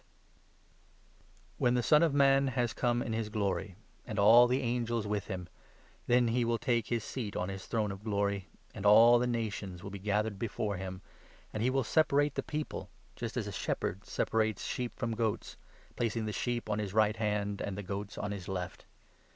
The 0.01 0.05
Great 0.05 1.59
When 1.59 1.73
the 1.75 1.83
Son 1.83 2.01
of 2.01 2.11
Man 2.11 2.47
has 2.47 2.73
come 2.73 3.03
in 3.03 3.13
his 3.13 3.29
glory 3.29 3.75
31 3.75 3.75
judgement, 3.75 4.09
and 4.09 4.17
all 4.19 4.47
the 4.47 4.61
angels 4.61 5.05
with 5.05 5.27
him, 5.27 5.47
then 6.07 6.29
he' 6.29 6.43
will 6.43 6.57
take 6.57 6.87
his 6.87 7.03
seat 7.03 7.35
on 7.35 7.49
his 7.49 7.67
throne 7.67 7.91
of 7.91 8.03
glory'; 8.03 8.47
and 8.73 8.83
all 8.83 9.19
the 9.19 9.27
nations 9.27 9.83
will 9.83 9.91
be 9.91 9.99
32 9.99 10.05
gathered 10.05 10.39
before 10.39 10.77
him, 10.77 11.03
and 11.53 11.61
he 11.61 11.69
will 11.69 11.83
separate 11.83 12.33
the 12.33 12.41
people— 12.41 12.89
just 13.15 13.37
as 13.37 13.45
a 13.45 13.51
shepherd 13.51 14.03
separates 14.03 14.65
sheep 14.65 14.97
from 14.97 15.11
goats— 15.11 15.55
placing 15.97 16.25
the 16.25 16.31
sheep 16.33 16.67
on 16.67 16.79
33 16.79 16.81
his 16.83 16.93
right 16.95 17.17
hand, 17.17 17.61
and 17.61 17.77
the 17.77 17.83
goats 17.83 18.17
on 18.17 18.31
his 18.31 18.47
left. 18.47 18.85